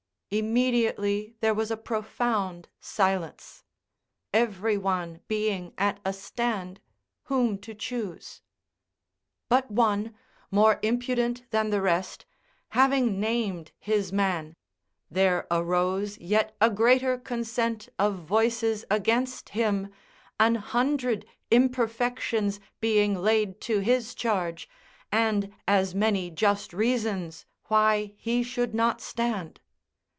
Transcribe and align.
Immediately 0.33 1.35
there 1.41 1.53
was 1.53 1.71
a 1.71 1.75
profound 1.75 2.69
silence, 2.79 3.65
every 4.33 4.77
one 4.77 5.19
being 5.27 5.73
at 5.77 5.99
a 6.05 6.13
stand 6.13 6.79
whom 7.23 7.57
to 7.57 7.73
choose. 7.75 8.41
But 9.49 9.69
one, 9.69 10.15
more 10.49 10.79
impudent 10.83 11.41
than 11.51 11.69
the 11.69 11.81
rest, 11.81 12.25
having 12.69 13.19
named 13.19 13.73
his 13.77 14.13
man, 14.13 14.55
there 15.09 15.47
arose 15.51 16.17
yet 16.17 16.55
a 16.61 16.69
greater 16.69 17.17
consent 17.17 17.89
of 17.99 18.15
voices 18.19 18.85
against 18.89 19.49
him, 19.49 19.91
an 20.39 20.55
hundred 20.55 21.25
imperfections 21.51 22.61
being 22.79 23.15
laid 23.21 23.59
to 23.67 23.79
his 23.79 24.15
charge, 24.15 24.69
and 25.11 25.53
as 25.67 25.93
many 25.93 26.29
just 26.31 26.71
reasons 26.71 27.45
why 27.65 28.13
he 28.15 28.43
should 28.43 28.73
not 28.73 29.01
stand. 29.01 29.59